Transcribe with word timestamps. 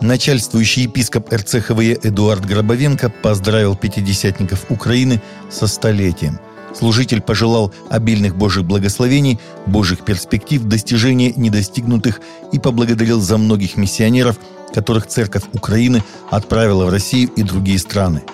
Начальствующий 0.00 0.84
епископ 0.84 1.32
РЦХВЕ 1.32 1.98
Эдуард 2.02 2.44
Гробовенко 2.44 3.10
поздравил 3.22 3.76
пятидесятников 3.76 4.66
Украины 4.68 5.22
со 5.50 5.66
столетием. 5.66 6.38
Служитель 6.74 7.20
пожелал 7.20 7.72
обильных 7.88 8.36
Божьих 8.36 8.64
благословений, 8.64 9.40
Божьих 9.66 10.04
перспектив, 10.04 10.62
достижения 10.64 11.32
недостигнутых 11.36 12.20
и 12.52 12.58
поблагодарил 12.58 13.20
за 13.20 13.38
многих 13.38 13.76
миссионеров, 13.76 14.38
которых 14.74 15.06
Церковь 15.06 15.44
Украины 15.52 16.02
отправила 16.30 16.84
в 16.84 16.90
Россию 16.90 17.30
и 17.36 17.42
другие 17.42 17.78
страны– 17.78 18.22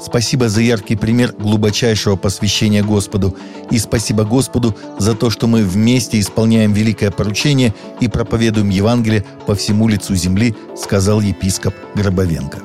Спасибо 0.00 0.48
за 0.48 0.60
яркий 0.60 0.94
пример 0.94 1.34
глубочайшего 1.38 2.16
посвящения 2.16 2.84
Господу. 2.84 3.36
И 3.70 3.78
спасибо 3.78 4.24
Господу 4.24 4.76
за 4.98 5.14
то, 5.14 5.28
что 5.28 5.46
мы 5.46 5.64
вместе 5.64 6.20
исполняем 6.20 6.72
великое 6.72 7.10
поручение 7.10 7.74
и 8.00 8.08
проповедуем 8.08 8.70
Евангелие 8.70 9.24
по 9.46 9.54
всему 9.54 9.88
лицу 9.88 10.14
земли, 10.14 10.54
сказал 10.76 11.20
епископ 11.20 11.74
Гробовенко. 11.96 12.58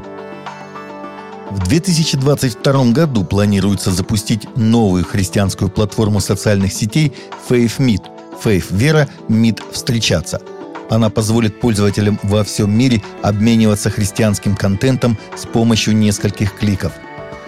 В 1.50 1.68
2022 1.68 2.86
году 2.92 3.24
планируется 3.24 3.92
запустить 3.92 4.48
новую 4.56 5.04
христианскую 5.04 5.70
платформу 5.70 6.20
социальных 6.20 6.74
сетей 6.74 7.14
Faith 7.50 7.78
Meet. 7.80 8.04
Faith– 8.44 8.66
вера, 8.72 9.08
Meet– 9.28 9.62
встречаться. 9.72 10.42
Она 10.90 11.10
позволит 11.10 11.60
пользователям 11.60 12.20
во 12.24 12.44
всем 12.44 12.76
мире 12.76 13.02
обмениваться 13.22 13.90
христианским 13.90 14.56
контентом 14.56 15.18
с 15.36 15.46
помощью 15.46 15.96
нескольких 15.96 16.56
кликов– 16.56 16.94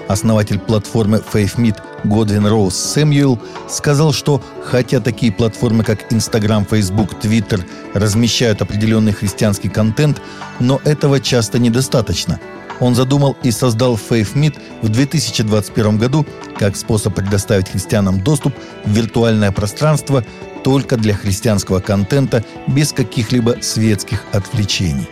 Основатель 0.07 0.59
платформы 0.59 1.21
FaithMeet 1.33 1.77
Годвин 2.03 2.45
Роуз 2.45 2.75
Сэмюэл 2.75 3.39
сказал, 3.67 4.13
что 4.13 4.41
хотя 4.63 4.99
такие 4.99 5.31
платформы, 5.31 5.83
как 5.83 6.11
Instagram, 6.11 6.65
Facebook, 6.65 7.13
Twitter 7.21 7.63
размещают 7.93 8.61
определенный 8.61 9.13
христианский 9.13 9.69
контент, 9.69 10.21
но 10.59 10.79
этого 10.83 11.19
часто 11.19 11.57
недостаточно. 11.57 12.39
Он 12.79 12.93
задумал 12.93 13.35
и 13.41 13.51
создал 13.51 13.95
FaithMeet 13.95 14.59
в 14.81 14.89
2021 14.89 15.97
году 15.97 16.25
как 16.57 16.75
способ 16.75 17.15
предоставить 17.15 17.69
христианам 17.69 18.21
доступ 18.21 18.53
в 18.85 18.91
виртуальное 18.91 19.51
пространство 19.51 20.23
только 20.63 20.97
для 20.97 21.13
христианского 21.13 21.79
контента 21.79 22.43
без 22.67 22.91
каких-либо 22.91 23.57
светских 23.61 24.23
отвлечений. 24.33 25.07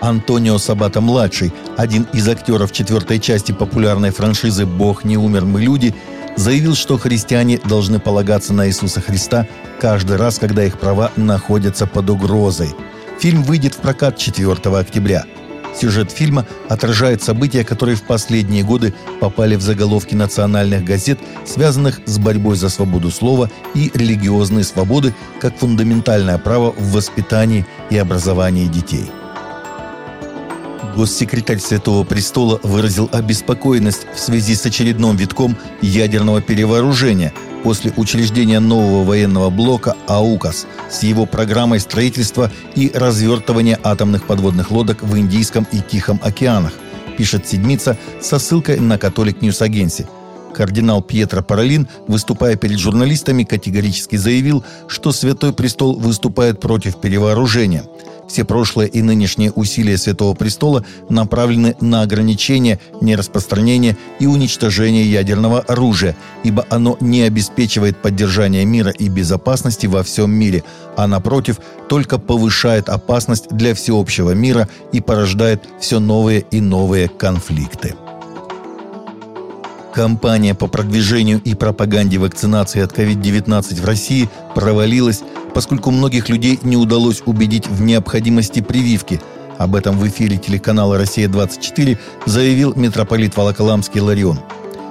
Антонио 0.00 0.58
Сабата-младший, 0.58 1.52
один 1.76 2.06
из 2.12 2.28
актеров 2.28 2.72
четвертой 2.72 3.18
части 3.18 3.52
популярной 3.52 4.10
франшизы 4.10 4.66
«Бог 4.66 5.04
не 5.04 5.16
умер, 5.16 5.44
мы 5.44 5.60
люди», 5.60 5.94
заявил, 6.36 6.74
что 6.74 6.98
христиане 6.98 7.58
должны 7.64 7.98
полагаться 7.98 8.52
на 8.52 8.68
Иисуса 8.68 9.00
Христа 9.00 9.46
каждый 9.80 10.16
раз, 10.16 10.38
когда 10.38 10.64
их 10.64 10.78
права 10.78 11.10
находятся 11.16 11.86
под 11.86 12.10
угрозой. 12.10 12.74
Фильм 13.18 13.42
выйдет 13.42 13.74
в 13.74 13.78
прокат 13.78 14.16
4 14.16 14.52
октября. 14.52 15.24
Сюжет 15.78 16.10
фильма 16.10 16.46
отражает 16.68 17.22
события, 17.22 17.64
которые 17.64 17.96
в 17.96 18.02
последние 18.02 18.64
годы 18.64 18.94
попали 19.20 19.54
в 19.54 19.62
заголовки 19.62 20.14
национальных 20.14 20.84
газет, 20.84 21.18
связанных 21.44 22.00
с 22.06 22.18
борьбой 22.18 22.56
за 22.56 22.68
свободу 22.68 23.10
слова 23.10 23.50
и 23.74 23.90
религиозные 23.94 24.64
свободы 24.64 25.14
как 25.40 25.56
фундаментальное 25.56 26.38
право 26.38 26.72
в 26.72 26.92
воспитании 26.92 27.66
и 27.90 27.98
образовании 27.98 28.66
детей. 28.66 29.10
Госсекретарь 30.98 31.60
Святого 31.60 32.02
Престола 32.02 32.58
выразил 32.64 33.08
обеспокоенность 33.12 34.08
в 34.16 34.18
связи 34.18 34.56
с 34.56 34.66
очередным 34.66 35.16
витком 35.16 35.56
ядерного 35.80 36.42
перевооружения 36.42 37.32
после 37.62 37.92
учреждения 37.96 38.58
нового 38.58 39.04
военного 39.04 39.48
блока 39.48 39.94
AUKUS 40.08 40.66
с 40.90 41.04
его 41.04 41.24
программой 41.24 41.78
строительства 41.78 42.50
и 42.74 42.90
развертывания 42.92 43.78
атомных 43.84 44.26
подводных 44.26 44.72
лодок 44.72 45.04
в 45.04 45.16
Индийском 45.16 45.68
и 45.70 45.78
Тихом 45.78 46.18
океанах, 46.20 46.72
пишет 47.16 47.46
«Седмица» 47.46 47.96
со 48.20 48.40
ссылкой 48.40 48.80
на 48.80 48.98
Catholic 48.98 49.40
News 49.40 49.62
Agency. 49.62 50.08
Кардинал 50.52 51.00
Пьетро 51.00 51.44
Паролин, 51.44 51.86
выступая 52.08 52.56
перед 52.56 52.80
журналистами, 52.80 53.44
категорически 53.44 54.16
заявил, 54.16 54.64
что 54.88 55.12
Святой 55.12 55.52
Престол 55.52 55.94
выступает 55.94 56.58
против 56.58 57.00
перевооружения– 57.00 57.84
все 58.28 58.44
прошлые 58.44 58.88
и 58.88 59.02
нынешние 59.02 59.50
усилия 59.50 59.96
Святого 59.98 60.34
Престола 60.34 60.84
направлены 61.08 61.74
на 61.80 62.02
ограничение, 62.02 62.78
нераспространение 63.00 63.96
и 64.20 64.26
уничтожение 64.26 65.10
ядерного 65.10 65.60
оружия, 65.60 66.16
ибо 66.44 66.66
оно 66.70 66.96
не 67.00 67.22
обеспечивает 67.22 68.00
поддержание 68.00 68.64
мира 68.64 68.90
и 68.90 69.08
безопасности 69.08 69.86
во 69.86 70.02
всем 70.02 70.30
мире, 70.30 70.62
а 70.96 71.06
напротив, 71.06 71.58
только 71.88 72.18
повышает 72.18 72.88
опасность 72.88 73.48
для 73.50 73.74
всеобщего 73.74 74.32
мира 74.32 74.68
и 74.92 75.00
порождает 75.00 75.64
все 75.80 75.98
новые 75.98 76.44
и 76.50 76.60
новые 76.60 77.08
конфликты. 77.08 77.94
Кампания 79.98 80.54
по 80.54 80.68
продвижению 80.68 81.42
и 81.42 81.56
пропаганде 81.56 82.18
вакцинации 82.18 82.82
от 82.82 82.96
COVID-19 82.96 83.80
в 83.80 83.84
России 83.84 84.28
провалилась, 84.54 85.22
поскольку 85.52 85.90
многих 85.90 86.28
людей 86.28 86.56
не 86.62 86.76
удалось 86.76 87.20
убедить 87.26 87.66
в 87.66 87.82
необходимости 87.82 88.60
прививки. 88.60 89.20
Об 89.58 89.74
этом 89.74 89.98
в 89.98 90.06
эфире 90.06 90.36
телеканала 90.36 90.98
«Россия-24» 90.98 91.98
заявил 92.26 92.74
митрополит 92.76 93.36
Волоколамский 93.36 94.00
Ларион. 94.00 94.38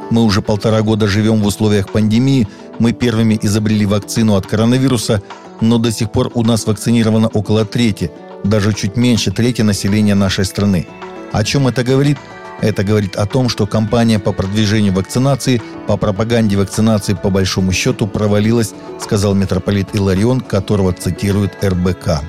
«Мы 0.10 0.26
уже 0.26 0.42
полтора 0.42 0.82
года 0.82 1.08
живем 1.08 1.42
в 1.42 1.46
условиях 1.46 1.90
пандемии, 1.90 2.46
мы 2.78 2.92
первыми 2.92 3.40
изобрели 3.42 3.86
вакцину 3.86 4.36
от 4.36 4.46
коронавируса, 4.46 5.24
но 5.62 5.78
до 5.78 5.90
сих 5.90 6.12
пор 6.12 6.32
у 6.34 6.44
нас 6.44 6.68
вакцинировано 6.68 7.30
около 7.30 7.64
трети, 7.64 8.12
даже 8.44 8.74
чуть 8.74 8.98
меньше 8.98 9.32
трети 9.32 9.62
населения 9.62 10.16
нашей 10.16 10.44
страны. 10.44 10.86
О 11.32 11.46
чем 11.46 11.66
это 11.70 11.86
говорит– 11.86 12.18
это 12.62 12.84
говорит 12.84 13.16
о 13.16 13.26
том, 13.26 13.50
что 13.50 13.68
кампания 13.68 14.20
по 14.20 14.32
продвижению 14.32 14.94
вакцинации, 14.94 15.62
по 15.88 15.98
пропаганде 15.98 16.58
вакцинации 16.58 17.14
по 17.14 17.30
большому 17.30 17.72
счету 17.72 18.08
провалилась, 18.08 18.74
сказал 19.02 19.36
митрополит 19.36 19.96
Иларион, 19.96 20.42
которого 20.42 20.94
цитирует 20.94 21.64
РБК. 21.64 22.22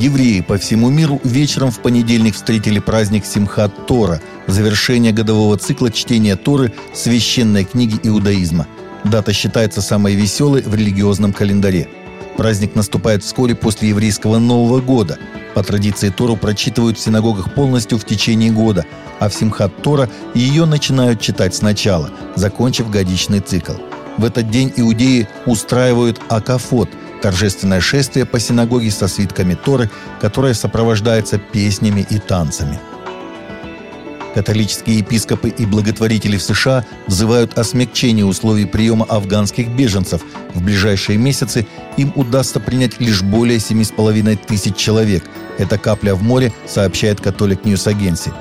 Евреи 0.00 0.40
по 0.40 0.56
всему 0.56 0.88
миру 0.88 1.20
вечером 1.24 1.70
в 1.70 1.80
понедельник 1.80 2.34
встретили 2.34 2.78
праздник 2.78 3.24
Симхат 3.26 3.86
Тора, 3.86 4.20
завершение 4.46 5.12
годового 5.12 5.58
цикла 5.58 5.90
чтения 5.90 6.36
Торы, 6.36 6.72
священной 6.94 7.64
книги 7.64 7.98
иудаизма. 8.02 8.66
Дата 9.04 9.32
считается 9.32 9.82
самой 9.82 10.14
веселой 10.14 10.62
в 10.62 10.74
религиозном 10.74 11.32
календаре. 11.32 11.88
Праздник 12.36 12.74
наступает 12.74 13.22
вскоре 13.22 13.54
после 13.54 13.90
еврейского 13.90 14.38
Нового 14.38 14.80
года– 14.80 15.18
по 15.54 15.62
традиции 15.62 16.10
Тору 16.10 16.36
прочитывают 16.36 16.98
в 16.98 17.00
синагогах 17.00 17.54
полностью 17.54 17.98
в 17.98 18.04
течение 18.04 18.50
года, 18.50 18.84
а 19.18 19.28
в 19.28 19.34
Симхат 19.34 19.82
Тора 19.82 20.08
ее 20.34 20.64
начинают 20.64 21.20
читать 21.20 21.54
сначала, 21.54 22.10
закончив 22.36 22.90
годичный 22.90 23.40
цикл. 23.40 23.74
В 24.16 24.24
этот 24.24 24.50
день 24.50 24.72
иудеи 24.76 25.28
устраивают 25.46 26.20
акафот– 26.28 26.88
торжественное 27.22 27.80
шествие 27.80 28.26
по 28.26 28.38
синагоге 28.40 28.90
со 28.90 29.08
свитками 29.08 29.54
Торы, 29.54 29.90
которое 30.20 30.54
сопровождается 30.54 31.38
песнями 31.38 32.06
и 32.08 32.18
танцами– 32.18 32.78
Католические 34.34 34.98
епископы 34.98 35.48
и 35.48 35.66
благотворители 35.66 36.36
в 36.36 36.42
США 36.42 36.84
взывают 37.08 37.58
о 37.58 37.64
смягчении 37.64 38.22
условий 38.22 38.64
приема 38.64 39.04
афганских 39.06 39.68
беженцев. 39.68 40.22
В 40.54 40.62
ближайшие 40.62 41.18
месяцы 41.18 41.66
им 41.96 42.12
удастся 42.14 42.60
принять 42.60 43.00
лишь 43.00 43.22
более 43.22 43.58
7,5 43.58 44.38
тысяч 44.46 44.76
человек. 44.76 45.24
Это 45.58 45.78
капля 45.78 46.14
в 46.14 46.22
море, 46.22 46.52
сообщает 46.66 47.20
Catholic 47.20 47.64
News 47.64 47.86
Agency. 47.88 48.32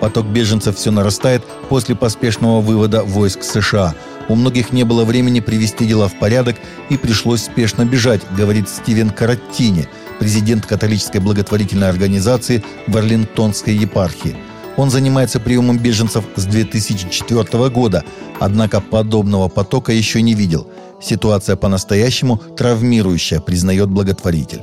Поток 0.00 0.26
беженцев 0.26 0.76
все 0.76 0.90
нарастает 0.90 1.44
после 1.68 1.94
поспешного 1.94 2.60
вывода 2.60 3.04
войск 3.04 3.44
США. 3.44 3.94
У 4.28 4.34
многих 4.34 4.72
не 4.72 4.84
было 4.84 5.04
времени 5.04 5.40
привести 5.40 5.86
дела 5.86 6.08
в 6.08 6.18
порядок 6.18 6.56
и 6.88 6.96
пришлось 6.96 7.42
спешно 7.44 7.84
бежать, 7.84 8.22
говорит 8.36 8.68
Стивен 8.68 9.10
Караттини, 9.10 9.88
президент 10.18 10.66
католической 10.66 11.18
благотворительной 11.18 11.88
организации 11.88 12.64
в 12.88 12.96
Арлингтонской 12.96 13.74
епархии– 13.74 14.36
он 14.76 14.90
занимается 14.90 15.40
приемом 15.40 15.78
беженцев 15.78 16.24
с 16.36 16.44
2004 16.44 17.68
года, 17.70 18.04
однако 18.38 18.80
подобного 18.80 19.48
потока 19.48 19.92
еще 19.92 20.22
не 20.22 20.34
видел. 20.34 20.66
Ситуация 21.02 21.56
по-настоящему 21.56 22.36
травмирующая, 22.36 23.40
признает 23.40 23.88
благотворитель. 23.88 24.62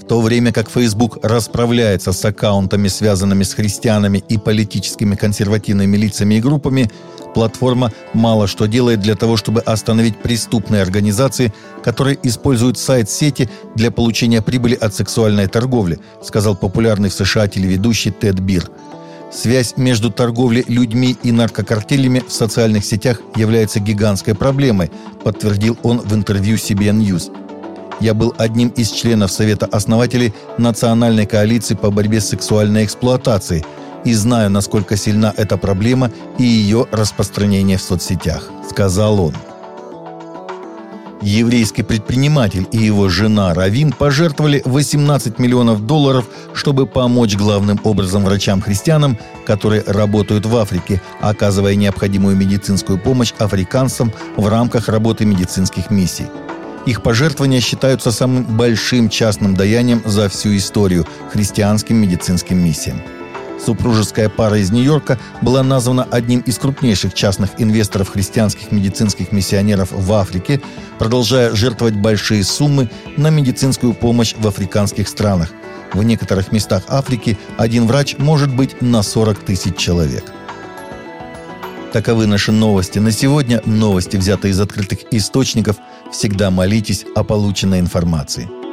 В 0.00 0.06
то 0.06 0.20
время 0.20 0.52
как 0.52 0.68
Facebook 0.68 1.18
расправляется 1.22 2.12
с 2.12 2.22
аккаунтами, 2.24 2.88
связанными 2.88 3.42
с 3.42 3.54
христианами 3.54 4.22
и 4.28 4.36
политическими 4.36 5.14
консервативными 5.14 5.96
лицами 5.96 6.34
и 6.34 6.40
группами, 6.40 6.90
платформа 7.34 7.92
мало 8.14 8.46
что 8.46 8.66
делает 8.66 9.00
для 9.00 9.14
того, 9.14 9.36
чтобы 9.36 9.60
остановить 9.60 10.16
преступные 10.16 10.80
организации, 10.80 11.52
которые 11.82 12.18
используют 12.22 12.78
сайт-сети 12.78 13.50
для 13.74 13.90
получения 13.90 14.40
прибыли 14.40 14.74
от 14.74 14.94
сексуальной 14.94 15.48
торговли, 15.48 15.98
сказал 16.22 16.56
популярный 16.56 17.10
в 17.10 17.14
США 17.14 17.48
телеведущий 17.48 18.10
Тед 18.10 18.40
Бир. 18.40 18.70
Связь 19.30 19.76
между 19.76 20.10
торговлей 20.10 20.64
людьми 20.68 21.16
и 21.24 21.32
наркокартелями 21.32 22.22
в 22.26 22.32
социальных 22.32 22.84
сетях 22.84 23.20
является 23.34 23.80
гигантской 23.80 24.34
проблемой, 24.34 24.92
подтвердил 25.24 25.76
он 25.82 25.98
в 25.98 26.14
интервью 26.14 26.56
CBN 26.56 27.00
News. 27.00 27.32
Я 28.00 28.14
был 28.14 28.32
одним 28.38 28.68
из 28.68 28.90
членов 28.90 29.32
Совета 29.32 29.66
основателей 29.66 30.32
Национальной 30.58 31.26
коалиции 31.26 31.74
по 31.74 31.90
борьбе 31.90 32.20
с 32.20 32.28
сексуальной 32.28 32.84
эксплуатацией 32.84 33.64
и 34.04 34.14
знаю, 34.14 34.50
насколько 34.50 34.96
сильна 34.96 35.32
эта 35.36 35.56
проблема 35.56 36.10
и 36.38 36.44
ее 36.44 36.86
распространение 36.90 37.78
в 37.78 37.82
соцсетях»,— 37.82 38.50
сказал 38.70 39.20
он. 39.20 39.34
Еврейский 41.24 41.82
предприниматель 41.82 42.66
и 42.70 42.76
его 42.76 43.08
жена 43.08 43.54
Равин 43.54 43.92
пожертвовали 43.92 44.60
18 44.66 45.38
миллионов 45.38 45.86
долларов, 45.86 46.26
чтобы 46.52 46.86
помочь 46.86 47.34
главным 47.34 47.80
образом 47.82 48.24
врачам-христианам, 48.24 49.16
которые 49.46 49.82
работают 49.86 50.44
в 50.44 50.54
Африке, 50.54 51.00
оказывая 51.22 51.76
необходимую 51.76 52.36
медицинскую 52.36 52.98
помощь 52.98 53.32
африканцам 53.38 54.12
в 54.36 54.46
рамках 54.48 54.90
работы 54.90 55.24
медицинских 55.24 55.90
миссий. 55.90 56.26
Их 56.84 57.02
пожертвования 57.02 57.60
считаются 57.60 58.12
самым 58.12 58.44
большим 58.44 59.08
частным 59.08 59.54
даянием 59.54 60.02
за 60.04 60.28
всю 60.28 60.54
историю 60.54 61.06
христианским 61.32 61.96
медицинским 61.96 62.62
миссиям. 62.62 63.00
Супружеская 63.64 64.28
пара 64.28 64.58
из 64.58 64.70
Нью-Йорка 64.70 65.18
была 65.40 65.62
названа 65.62 66.06
одним 66.10 66.40
из 66.40 66.58
крупнейших 66.58 67.14
частных 67.14 67.50
инвесторов 67.58 68.10
христианских 68.10 68.72
медицинских 68.72 69.32
миссионеров 69.32 69.90
в 69.90 70.12
Африке, 70.12 70.60
продолжая 70.98 71.54
жертвовать 71.54 71.96
большие 71.96 72.44
суммы 72.44 72.90
на 73.16 73.30
медицинскую 73.30 73.94
помощь 73.94 74.34
в 74.36 74.46
африканских 74.46 75.08
странах. 75.08 75.50
В 75.94 76.02
некоторых 76.02 76.52
местах 76.52 76.82
Африки 76.88 77.38
один 77.56 77.86
врач 77.86 78.16
может 78.18 78.54
быть 78.54 78.82
на 78.82 79.02
40 79.02 79.38
тысяч 79.38 79.76
человек. 79.76 80.24
Таковы 81.92 82.26
наши 82.26 82.50
новости 82.52 82.98
на 82.98 83.12
сегодня. 83.12 83.62
Новости, 83.64 84.16
взятые 84.16 84.50
из 84.50 84.60
открытых 84.60 84.98
источников. 85.12 85.76
Всегда 86.12 86.50
молитесь 86.50 87.06
о 87.14 87.22
полученной 87.22 87.78
информации. 87.78 88.63